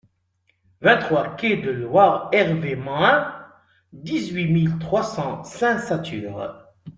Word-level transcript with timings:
vingt-trois 0.81 1.35
quai 1.35 1.57
de 1.57 1.69
Loire 1.69 2.29
Hervé 2.33 2.75
Mhun, 2.75 3.31
dix-huit 3.93 4.47
mille 4.51 4.79
trois 4.79 5.03
cents 5.03 5.43
Saint-Satur 5.43 6.59